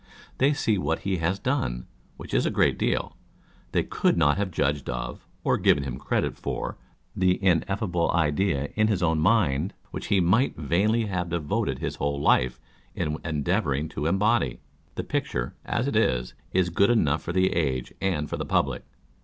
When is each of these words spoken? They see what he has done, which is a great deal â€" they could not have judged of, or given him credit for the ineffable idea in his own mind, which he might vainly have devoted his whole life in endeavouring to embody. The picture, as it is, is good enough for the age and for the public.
They 0.39 0.51
see 0.53 0.79
what 0.79 1.01
he 1.01 1.17
has 1.17 1.37
done, 1.37 1.85
which 2.17 2.33
is 2.33 2.47
a 2.47 2.49
great 2.49 2.79
deal 2.79 3.15
â€" 3.67 3.71
they 3.71 3.83
could 3.83 4.17
not 4.17 4.35
have 4.37 4.49
judged 4.49 4.89
of, 4.89 5.27
or 5.43 5.59
given 5.59 5.83
him 5.83 5.99
credit 5.99 6.35
for 6.35 6.79
the 7.15 7.37
ineffable 7.43 8.09
idea 8.11 8.69
in 8.73 8.87
his 8.87 9.03
own 9.03 9.19
mind, 9.19 9.75
which 9.91 10.07
he 10.07 10.19
might 10.19 10.57
vainly 10.57 11.05
have 11.05 11.29
devoted 11.29 11.77
his 11.77 11.97
whole 11.97 12.19
life 12.19 12.59
in 12.95 13.17
endeavouring 13.23 13.89
to 13.89 14.07
embody. 14.07 14.59
The 14.95 15.03
picture, 15.03 15.53
as 15.65 15.87
it 15.87 15.95
is, 15.95 16.33
is 16.51 16.71
good 16.71 16.89
enough 16.89 17.21
for 17.21 17.31
the 17.31 17.53
age 17.53 17.93
and 18.01 18.27
for 18.27 18.37
the 18.37 18.43
public. 18.45 18.83